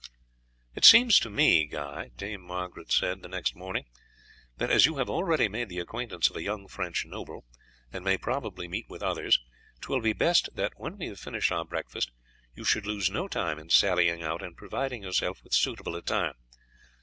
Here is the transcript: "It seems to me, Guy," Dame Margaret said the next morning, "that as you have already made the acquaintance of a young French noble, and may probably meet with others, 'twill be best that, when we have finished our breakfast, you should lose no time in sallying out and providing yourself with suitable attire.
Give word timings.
"It 0.73 0.83
seems 0.83 1.19
to 1.19 1.29
me, 1.29 1.67
Guy," 1.67 2.09
Dame 2.17 2.41
Margaret 2.41 2.91
said 2.91 3.21
the 3.21 3.27
next 3.27 3.53
morning, 3.55 3.85
"that 4.57 4.71
as 4.71 4.87
you 4.87 4.97
have 4.97 5.11
already 5.11 5.47
made 5.47 5.69
the 5.69 5.77
acquaintance 5.77 6.27
of 6.27 6.35
a 6.35 6.41
young 6.41 6.67
French 6.67 7.05
noble, 7.05 7.45
and 7.93 8.03
may 8.03 8.17
probably 8.17 8.67
meet 8.67 8.89
with 8.89 9.03
others, 9.03 9.39
'twill 9.79 10.01
be 10.01 10.13
best 10.13 10.49
that, 10.55 10.73
when 10.75 10.97
we 10.97 11.05
have 11.09 11.19
finished 11.19 11.51
our 11.51 11.65
breakfast, 11.65 12.09
you 12.55 12.63
should 12.63 12.87
lose 12.87 13.11
no 13.11 13.27
time 13.27 13.59
in 13.59 13.69
sallying 13.69 14.23
out 14.23 14.41
and 14.41 14.57
providing 14.57 15.03
yourself 15.03 15.43
with 15.43 15.53
suitable 15.53 15.95
attire. 15.95 16.33